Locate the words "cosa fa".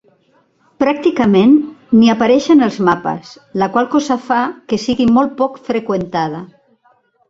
3.95-4.43